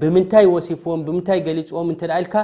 ብምንታይ 0.00 0.46
ወሲፍዎም 0.54 1.00
ብምንታይ 1.06 1.40
ገሊፅዎም 1.46 1.88
እተ 1.94 2.02
ልካ 2.24 2.34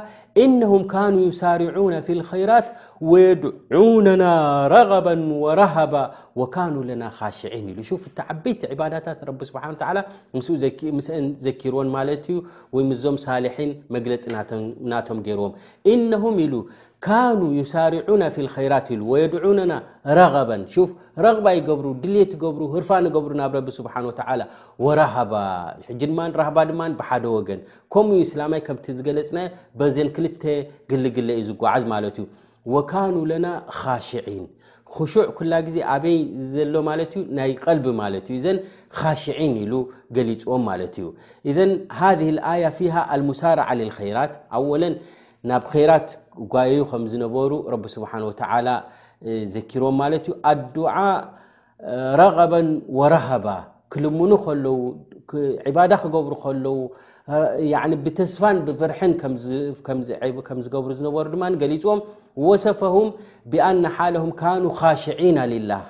እنهም 0.45 0.83
ካኑو 0.93 1.19
يሳርعن 1.31 1.95
في 2.07 2.13
الخيራት 2.19 2.67
ويድعነና 3.11 4.23
ረغባ 4.75 5.07
وረሃባ 5.45 5.95
وካኑ 6.41 6.75
ለና 6.89 7.03
ካሽዒን 7.19 7.67
ሉ 7.77 7.81
እቲ 8.09 8.19
ዓበይቲ 8.33 8.61
عባዳታት 8.73 9.19
ረቢ 9.29 9.41
ስሓ 9.49 9.65
ን 11.21 11.27
ዘኪርዎን 11.45 11.89
ማለት 11.97 12.25
ዩ 12.33 12.37
ወይ 12.75 12.83
ምዞም 12.91 13.17
ሳልሒን 13.25 13.71
መግለፂ 13.95 14.23
ናቶም 14.93 15.19
ገይርዎም 15.27 15.53
እነهም 15.93 16.37
ሉ 16.53 16.55
ካኑ 17.07 17.41
ዩሳርዑና 17.59 18.23
ፊ 18.35 18.47
ኸራት 18.55 18.87
ሉ 19.01 19.03
የድዑነና 19.21 19.73
ረበን 20.19 20.63
ረባ 21.25 21.45
ይገብሩ 21.57 21.87
ድልት 22.03 22.31
ይገብሩ 22.37 22.63
ርፋን 22.83 23.07
ገብሩ 23.15 23.33
ናብ 23.41 23.53
ረ 23.57 23.61
ስብሓ 23.77 23.95
ረባ 25.01 25.33
ድማ 26.03 26.19
ረባ 26.41 26.57
ድማ 26.71 26.81
ብሓደ 27.01 27.25
ወገን 27.37 27.61
ከም 27.95 28.09
ስላማይ 28.31 28.61
ከምቲ 28.69 28.87
ዝገለፅና 28.99 29.39
በዘን 29.79 30.09
ክልተ 30.17 30.43
ግልግ 30.93 31.17
እዩ 31.39 31.41
ዝጓዓዝ 31.51 31.85
ማለት 31.95 32.17
እዩ 32.69 32.79
ካኑ 32.93 33.17
ለና 33.33 33.47
ሽዒን 34.09 34.45
ክዕ 34.95 35.01
ኩላ 35.39 35.53
ግዜ 35.69 35.79
ኣበይ 35.95 36.19
ዘሎ 36.55 36.75
ማት 36.89 37.15
ዩ 37.19 37.23
ናይ 37.39 37.51
ቀል 37.65 37.79
ማት 38.01 38.29
ዘን 38.45 38.59
ሽዒን 39.23 39.55
ሉ 39.71 39.75
ገሊፅዎም 40.19 40.63
ማለት 40.71 40.95
እዩ 41.01 41.07
እዘን 41.53 41.73
ሃ 41.99 42.11
ኣያ 42.53 42.65
ፊ 42.79 42.91
ሳርዓ 43.43 43.69
ራትለን 44.21 44.97
ናብ 45.49 45.65
ራት 45.91 46.09
ጓኡ 46.55 46.73
ከም 46.91 47.03
ዝነበሩ 47.13 47.53
ረብ 47.73 47.85
ስብሓን 47.95 48.23
ወተላ 48.29 48.69
ዘኪሮም 49.55 49.97
ማለት 50.03 50.25
እዩ 50.31 50.35
ኣድዓ 50.53 50.95
ረቐበን 52.21 52.69
ወረሃባ 52.99 53.47
ክልሙኑ 53.93 54.33
ከለው 54.45 54.79
ዕባዳ 55.71 55.93
ክገብሩ 56.03 56.35
ከለው 56.45 56.77
ብተስፋን 58.05 58.59
ብፍርሕን 58.67 59.13
ከም 60.49 60.61
ዝገብሩ 60.67 60.91
ዝነበሩ 60.99 61.25
ድማ 61.35 61.45
ገሊፅዎም 61.63 62.01
ወሰፈም 62.47 63.09
ብአነ 63.53 63.83
ሓልም 63.97 64.31
ካኑ 64.41 64.65
ካሽዒና 64.81 65.39
ልላህ 65.53 65.83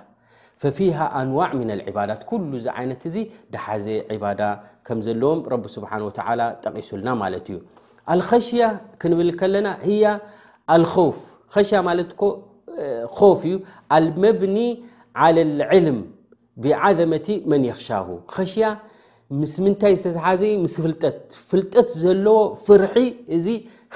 ፈፊሃ 0.63 0.99
ኣንዋዕ 1.19 1.51
ምና 1.59 1.71
ልዕባዳት 1.81 2.23
ኩሉ 2.31 2.51
ዚ 2.65 2.69
ዓይነት 2.79 3.03
እዙ 3.11 3.17
ደሓዘ 3.55 3.87
ዒባዳ 4.15 4.41
ከም 4.89 5.01
ዘለዎም 5.09 5.41
ረቢ 5.55 5.65
ስብሓን 5.77 6.07
ወተላ 6.09 6.41
ጠቒሱልና 6.65 7.09
ማለት 7.23 7.47
እዩ 7.53 7.59
አልከሽያ 8.15 8.67
ክንብል 9.01 9.31
ከለና 9.41 9.69
ያ 10.03 10.07
ፍ 11.21 11.23
ሽያ 11.69 11.79
ማለት 11.89 12.11
ፍ 12.19 13.19
እዩ 13.49 13.55
ኣልመብኒ 13.99 14.57
ል 15.37 15.39
ልዕልም 15.61 15.99
ብዓዘመቲ 16.65 17.29
መን 17.51 17.63
ይክሻሁ 17.71 18.09
ኸሽያ 18.35 18.67
ምስ 19.41 19.53
ምንታይ 19.65 19.95
ዝተዝሓዘ 20.01 20.43
ምስ 20.65 20.75
ፍጠት 20.85 21.19
ፍልጠት 21.51 21.89
ዘለዎ 22.03 22.39
ፍርሒ 22.67 22.97
እዚ 23.37 23.47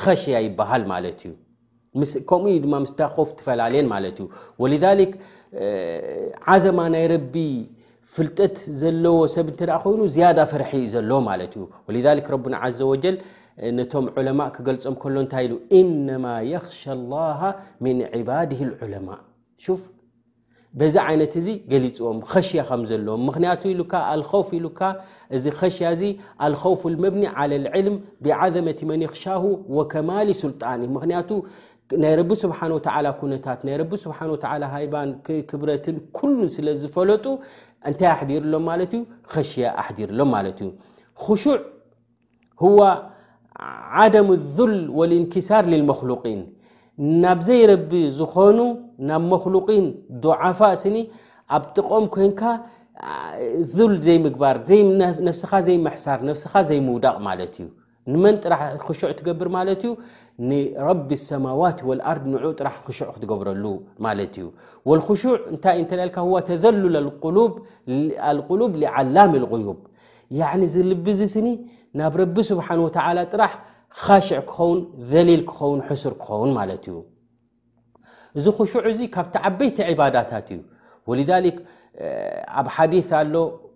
ኸሽያ 0.03 0.37
ይበሃል 0.47 0.83
ማለት 0.93 1.21
እዩ 1.27 1.33
ከምኡዩ 2.29 2.57
ድማ 2.65 2.75
ምስ 2.85 2.93
ኮፍ 3.17 3.31
ትፈላለየን 3.39 3.87
ማለት 3.95 4.17
እዩ 4.23 4.27
ወ 4.63 4.75
ዓዘማ 6.53 6.79
ናይ 6.95 7.05
ረቢ 7.13 7.35
ፍልጠት 8.15 8.57
ዘለዎ 8.83 9.17
ሰብ 9.35 9.47
እንተደ 9.53 9.71
ኮይኑ 9.83 10.01
ዝያዳ 10.15 10.39
ፍርሒዩ 10.53 10.85
ዘለዎ 10.95 11.19
ማለት 11.31 11.53
እዩ 11.57 11.65
ወ 11.87 12.17
ረና 12.31 12.55
ዘ 12.79 12.89
ወጀል 12.93 13.17
ነቶም 13.79 14.05
ዑለማ 14.19 14.41
ክገልፆም 14.57 14.95
ከሎ 15.01 15.15
እንታይ 15.23 15.45
ኢሉ 15.47 15.55
ኢነማ 15.81 16.27
የኽሻ 16.53 16.83
ላሃ 17.15 17.41
ምን 17.85 17.99
ዕባድ 18.19 18.53
ዑለማ 18.85 19.09
በዚ 20.81 20.95
ዓይነት 21.09 21.33
እዚ 21.41 21.49
ገሊፅዎም 21.71 22.19
ኸሽያ 22.31 22.61
ከም 22.69 22.83
ዘለዎም 22.91 23.23
ምክንያቱ 23.29 23.63
ኢሉ 23.73 23.81
ኣውፍ 24.13 24.49
ኢሉካ 24.59 24.81
እዚ 25.37 25.45
ኸሽያ 25.59 25.87
እዚ 25.97 26.03
ኣልውፍ 26.47 26.83
መብኒ 27.05 27.23
ላ 27.51 27.59
ልዕልም 27.65 27.97
ብዓዘመቲ 28.27 28.81
መን 28.91 29.03
ይኽሻሁ 29.07 29.43
ወከማሊ 29.79 30.29
ስልጣን 30.45 30.81
ምክንያቱ 30.97 31.29
ናይ 32.05 32.15
ረ 32.21 32.23
ስብሓ 32.45 32.59
ወ 32.77 32.81
ኩነታት 33.21 33.61
ናይ 33.69 33.77
ስሓ 34.05 34.19
ሃይባን 34.75 35.11
ክብረትን 35.51 35.97
ኩሉን 36.21 36.51
ስለ 36.57 36.67
ዝፈለጡ 36.85 37.27
እንታይ 37.91 38.11
ኣዲርሎም 38.21 38.65
ማለት 38.71 38.93
እዩ 38.97 39.03
ሽያ 39.51 39.67
ኣዲርሎም 39.85 40.29
ማለት 40.37 40.59
እዩ 40.65 40.71
ዕ 42.69 42.75
ዓደም 44.05 44.29
لذል 44.39 45.11
እንክሳር 45.21 45.65
للመክلقን 45.73 46.41
ናብዘይ 47.23 47.61
ረቢ 47.71 47.91
ዝኾኑ 48.19 48.59
ናብ 49.09 49.23
መክሉقን 49.33 49.85
ዶዓፋ 50.25 50.59
ስኒ 50.83 50.97
ኣብ 51.57 51.63
ጥቀም 51.75 52.05
ኮንካ 52.15 52.41
ል 53.91 53.95
ዘይምግባር 54.07 54.57
ነስካ 55.29 55.53
ዘይመሕሳር 55.69 56.19
ነፍስካ 56.31 56.55
ዘይምውዳቅ 56.71 57.17
ማለት 57.29 57.55
እዩ 57.61 57.69
ንመን 58.13 58.37
ጥራሕ 58.45 58.63
ክሽዕ 58.87 59.11
ትገብር 59.19 59.49
ማለት 59.57 59.83
እዩ 59.89 59.93
ንረቢ 60.51 61.09
ሰማዋት 61.27 61.79
ወልኣርድ 61.89 62.25
ንዑ 62.33 62.49
ጥራሕ 62.61 62.77
ክሽዕ 62.87 63.09
ክትገብረሉ 63.15 63.65
ማለት 64.07 64.35
እዩ 64.41 64.47
ልክሹዕ 64.99 65.33
እንታይ 65.53 65.79
እተልካ 65.85 66.17
ዋ 66.35 66.41
ተዘሉል 66.51 66.97
ልقሉብ 67.07 67.53
ዓላም 68.99 69.35
غዩب 69.55 69.79
ኒ 70.61 70.67
ዝልብዙ 70.73 71.21
ስኒ 71.35 71.47
ናብ 71.99 72.13
ረቢ 72.21 72.37
ስብሓን 72.51 72.79
ወተዓላ 72.87 73.19
ጥራሕ 73.33 73.53
ካሽዕ 74.03 74.41
ክኸውን 74.51 74.79
ዘሊል 75.13 75.43
ክኸውን 75.49 75.81
ሕሱር 75.89 76.15
ክኸውን 76.23 76.51
ማለት 76.59 76.83
እዩ 76.91 76.97
እዚ 78.39 78.45
ኩሽዕ 78.59 78.83
እዚ 78.91 79.01
ካብቲ 79.15 79.35
ዓበይቲ 79.49 79.79
ዕባዳታት 79.93 80.47
እዩ 80.55 80.61
ወልሊክ 81.11 81.59
ኣብ 82.61 82.67
ሓዲ 82.77 82.93
ኣሎ 83.21 83.35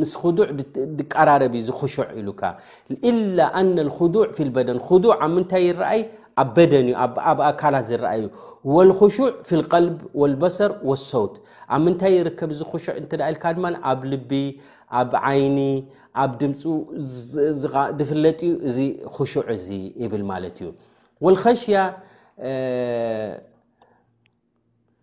ምስ 0.00 0.12
ዱዕ 0.38 0.48
ድቀራረብ 0.98 1.54
ዚ 1.66 1.74
ክሽዕ 1.78 2.08
ኢሉካ 2.20 2.42
ኢላ 3.10 3.38
ኣና 3.60 3.76
ክዱዕ 3.98 4.24
ፊ 4.36 4.48
በደን 4.56 4.78
ዱዕ 5.04 5.12
ኣብ 5.24 5.30
ምንታይ 5.36 5.62
ይረአይ 5.68 6.00
ኣብ 6.42 6.48
በደን 6.56 6.86
እዩ 6.90 6.94
ኣብ 7.30 7.38
ኣካላት 7.50 7.86
ዝረአይዩ 7.90 8.24
ወلክሹዕ 8.74 9.28
ፊ 9.46 9.58
ልቀልብ 9.60 9.96
ወልበሰር 10.20 10.72
ወሰውት 10.90 11.34
ኣብ 11.74 11.80
ምንታይ 11.86 12.12
ይርከብ 12.18 12.50
እዚ 12.56 12.60
ዕ 12.94 12.96
እተ 13.02 13.10
ኢልካ 13.30 13.44
ድማ 13.56 13.66
ኣብ 13.92 14.00
ልቢ 14.12 14.32
ኣብ 15.00 15.10
ዓይኒ 15.28 15.58
ኣብ 16.22 16.30
ድምፂ 16.42 16.62
ድፍለጥ 17.98 18.40
እዚ 18.68 18.78
ሹዕ 19.16 19.32
እዚ 19.56 19.68
ይብል 20.02 20.24
ማለት 20.32 20.56
እዩ 20.64 20.70
ኸሽያ 21.44 21.76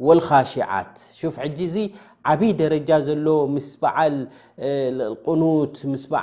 والخاشت 0.00 0.98
شف 1.20 1.36
ج 1.40 1.62
ዓبي 2.32 2.48
درجة 2.52 2.98
ዘلو 3.06 3.46
مس 3.54 3.68
بዓل 3.82 4.16
قنوط 5.26 5.74
مس 5.92 6.04
ب 6.12 6.14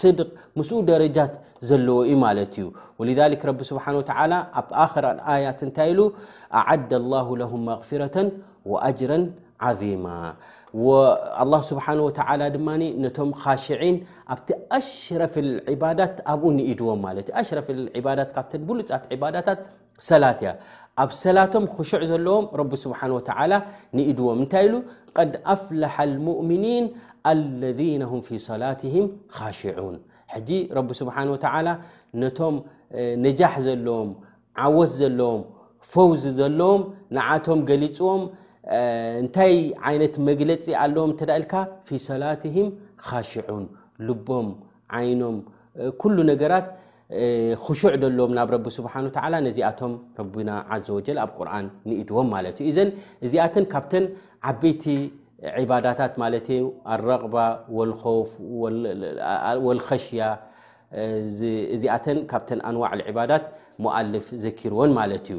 صድق 0.00 0.30
مس 0.56 0.68
درجت 0.92 1.32
ዘلو 1.68 1.96
ملت 2.22 2.54
ولذلك 2.98 3.40
رب 3.50 3.60
سبحانه 3.70 3.98
وتعالى 4.00 4.38
ኣ 4.60 4.62
آخر 4.84 5.04
آيت 5.34 5.58
እنታይ 5.66 5.90
له 5.98 6.06
أعد 6.60 6.90
الله 7.00 7.26
لهم 7.40 7.60
مغفرة 7.70 8.16
وأجرا 8.70 9.18
عظيمة 9.64 10.14
لله 10.76 11.60
ስብሓ 11.70 11.86
ድማ 12.54 12.68
ነቶም 13.04 13.28
ካሽን 13.42 13.96
ኣብቲ 14.34 14.48
አሽረፍ 14.78 15.34
ባዳት 15.82 16.16
ኣብኡ 16.32 16.44
ንኢድዎም 16.58 17.00
ማለ 17.06 17.16
ሽረፍ 17.48 17.68
ዳት 18.18 18.30
ካብተን 18.36 18.62
ብሉፃት 18.68 19.04
ባዳታት 19.22 19.60
ሰላት 20.08 20.40
ያ 20.46 20.50
ኣብ 21.02 21.10
ሰላቶም 21.24 21.64
ክዕ 21.76 21.90
ዘለዎም 22.10 22.44
ረ 22.60 22.62
ስሓ 22.84 23.00
ንኢድዎም 23.96 24.36
እንታይ 24.44 24.66
ሉ 24.72 24.74
ድ 25.32 25.34
ኣፍለح 25.54 25.94
لሙؤምኒን 26.14 26.84
ለذ 27.62 27.80
ه 28.10 28.12
ف 28.26 28.28
ሰላትهም 28.48 29.06
ሽዑን 29.58 29.96
ጂ 30.48 30.50
ረ 30.78 30.80
ስሓ 31.00 31.16
و 31.32 31.36
ነቶም 32.22 32.54
ነጃሕ 33.24 33.54
ዘለዎም 33.66 34.10
ዓወት 34.64 34.90
ዘለዎም 35.00 35.40
ፈውዝ 35.92 36.22
ዘለዎም 36.38 36.80
ንዓቶም 37.16 37.60
ገሊፅዎም 37.70 38.22
እንታይ 39.20 39.54
ዓይነት 39.88 40.14
መግለፂ 40.28 40.64
ኣለዎም 40.82 41.12
ተዳልካ 41.20 41.52
ፊ 41.86 41.98
ሰላትህም 42.08 42.68
ካሽዑን 43.06 43.64
ልቦም 44.06 44.48
ዓይኖም 44.98 45.36
ኩሉ 46.02 46.16
ነገራት 46.32 46.66
ክሹዕ 47.64 47.94
ዘሎዎም 48.02 48.32
ናብ 48.38 48.48
ረቢ 48.54 48.66
ስብሓን 48.78 49.06
ተ 49.14 49.40
ነዚኣቶም 49.46 49.92
ረቢና 50.20 50.50
ዘ 50.86 50.96
ወጀል 50.98 51.18
ኣብ 51.24 51.30
ቁርን 51.38 51.66
ንኢድዎም 51.88 52.28
ማለት 52.36 52.56
እዩ 52.62 52.66
እዘን 52.70 52.90
እዚኣተን 53.26 53.66
ካብተን 53.72 54.04
ዓበይቲ 54.50 54.84
ዕባዳታት 55.62 56.14
ማለት 56.22 56.46
ኣረቅባ 56.94 57.34
ልፍ 57.92 58.02
ወልከሽያ 59.66 60.24
እዚኣተን 61.76 62.18
ካብተን 62.32 62.60
ኣንዋዕዒባዳት 62.70 63.46
ሞዓልፍ 63.86 64.26
ዘኪርዎን 64.44 64.92
ማለት 65.00 65.26
እዩ 65.32 65.38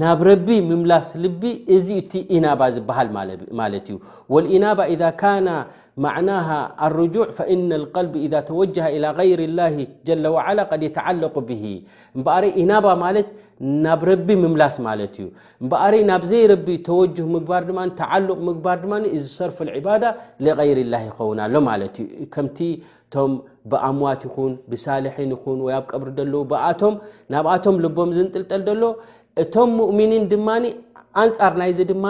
ናብ 0.00 0.20
ረቢ 0.28 0.48
ምምላስ 0.70 1.08
ልቢ 1.22 1.42
እዚ 1.74 1.86
እቲ 2.00 2.12
ኢናባ 2.36 2.60
ዝበሃል 2.74 3.08
ማለ 3.60 3.72
እዩ 3.80 3.94
እናባ 4.56 4.80
ذ 5.00 5.06
ካ 5.20 5.32
ና 5.46 5.50
እ 6.86 6.88
ል 6.96 6.98
ذ 7.14 7.16
ተጀ 8.48 8.76
ى 9.14 9.24
ይር 9.30 9.42
ላ 9.58 9.64
ላ 10.24 10.60
ተق 10.98 11.36
ብ 11.48 11.50
እበ 12.18 12.26
ኢናባ 12.62 12.86
ማለት 13.04 13.28
ናብ 13.84 14.02
ረቢ 14.10 14.28
ምምላስ 14.44 14.76
ማ 14.86 14.92
ዩ 15.02 15.28
እበ 15.64 15.72
ናብዘይ 16.12 16.44
ተ 16.88 16.92
ምግባር 17.34 17.62
ድ 17.70 17.72
ተ 18.00 18.22
ምግባር 18.48 18.78
ድማ 18.84 18.94
እዚ 19.16 19.24
ሰርፍ 19.38 19.58
ባዳ 19.88 20.04
لይር 20.46 20.78
ላ 20.92 20.96
ይኸውንሎ 21.08 21.54
ከምቲ 22.36 22.58
ቶ 23.14 23.22
ብኣምዋት 23.70 24.22
ይኹን 24.26 24.52
ብሳልን 24.72 25.32
ኹን 25.40 25.58
ያቀብሪ 25.76 26.08
ሎ 26.32 26.38
ኣቶም 26.68 26.94
ናብኣቶም 27.32 27.76
ልቦም 27.84 28.10
ዝንጥልጠል 28.16 28.62
ሎ 28.82 28.82
እቶም 29.42 29.70
ሙؤምኒን 29.80 30.24
ድማ 30.32 30.48
አንፃር 31.22 31.52
ናይዚ 31.60 31.78
ድማ 31.92 32.04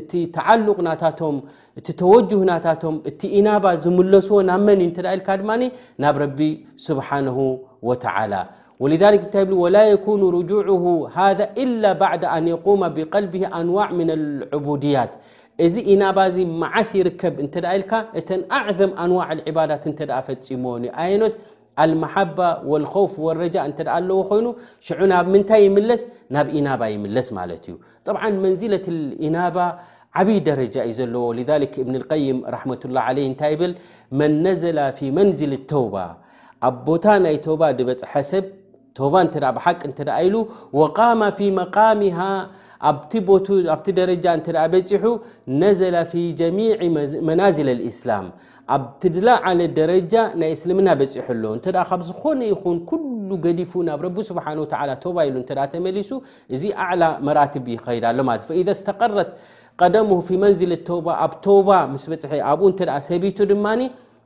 እቲ 0.00 0.12
ተዓقናታቶም 0.36 1.36
እቲ 1.78 1.86
ተጅه 2.00 2.40
ናታቶም 2.48 2.96
እቲ 3.10 3.20
ኢናባ 3.38 3.64
ዝምለስዎ 3.82 4.38
ናመንእ 4.50 4.90
ተ 4.96 5.06
ኢልካ 5.14 5.28
ድማ 5.42 5.50
ናብ 6.02 6.16
ረቢ 6.22 6.38
ስብሓንه 6.86 7.38
وተላ 7.88 8.34
ذ 9.20 9.24
ታይ 9.34 9.44
وላ 9.62 9.76
يكኑ 9.92 10.22
رجع 10.38 10.66
ሃذ 11.16 11.38
إላ 11.62 11.84
بዕድ 12.00 12.22
ኣን 12.34 12.44
የقوم 12.54 12.82
ብقልቢ 12.96 13.34
ኣንዋع 13.58 13.86
ም 13.98 13.98
لبድያት 14.10 15.12
እዚ 15.64 15.74
ኢናባዚ 15.92 16.36
መዓስ 16.62 16.88
ይርከብ 16.98 17.34
እንተ 17.44 17.54
ኢልካ 17.76 17.92
እተን 18.18 18.40
ኣዕዘም 18.58 18.92
ኣንዋዕ 19.02 19.28
ዕባዳት 19.50 19.84
እተ 19.90 20.00
ፈፂሞ 20.26 20.64
ኣየኖት 21.04 21.34
لحب 21.86 22.38
والخፍ 22.70 23.12
ولرጃ 23.24 23.56
ኣለዎ 23.96 24.18
ኮይኑ 24.30 24.46
ምንታይ 25.32 25.62
يለስ 25.76 26.02
ናብ 26.34 26.46
ኢናባ 26.58 26.80
ይለስ 26.94 27.28
መንزة 28.44 28.86
اናባ 29.26 29.56
ዓብይ 30.18 30.38
ደረጃ 30.48 30.74
ዩ 30.90 30.92
ዘዎ 30.98 31.24
لذ 31.38 31.50
ብن 31.86 31.96
ل 32.02 32.04
ة 32.72 32.82
الله 32.88 33.02
ع 33.10 33.10
ታይ 33.40 33.52
መن 34.18 34.32
نዘل 34.46 34.78
في 34.98 35.06
መንزل 35.18 35.50
لተوባ 35.52 35.94
ኣ 36.66 36.68
ቦታ 36.86 37.04
ናይ 37.24 37.36
ባ 37.60 37.62
በፅሐሰብ 37.88 38.44
ሓቅ 39.64 39.82
ሉ 40.32 40.34
وم 40.80 41.20
في 41.38 41.46
مقሚه 41.60 42.18
ኣቲ 43.74 43.84
ደረጃ 44.00 44.26
በ 44.72 44.74
نዘل 45.62 45.96
في 46.12 46.22
ጀميع 46.40 46.74
መናزل 47.28 47.68
الእسلم 47.76 48.24
ኣብ 48.74 48.82
ትድላ 49.02 49.28
ዓለ 49.48 49.60
ደረጃ 49.78 50.14
ናይ 50.40 50.50
እስልምና 50.56 50.88
በፂሐሎ 51.00 51.44
እንተ 51.56 51.66
ካብ 51.90 52.00
ዝኮነ 52.08 52.40
ይኹን 52.50 52.78
ኩሉ 52.88 53.28
ገዲፉ 53.44 53.72
ናብ 53.88 54.00
ረቢ 54.06 54.16
ስብሓን 54.30 54.58
ወ 54.62 54.66
ቶባ 55.04 55.16
ኢሉ 55.28 55.36
እተ 55.44 55.50
ተመሊሱ 55.74 56.10
እዚ 56.56 56.62
ኣዕላ 56.86 57.02
መራትብ 57.28 57.66
ይኸይዳሎ 57.74 58.18
ማለት 58.30 58.50
ኢዛ 58.62 58.68
ስተቀረት 58.80 59.30
ቀደሁፊ 59.82 60.28
መንዝል 60.42 60.74
ቶባ 60.90 61.06
ኣብ 61.26 61.32
ቶባ 61.46 61.68
ምስ 61.94 62.04
በፅሐ 62.12 62.32
ኣብኡ 62.50 62.66
እተ 62.74 62.80
ሰቢቱ 63.08 63.38
ድማ 63.52 63.66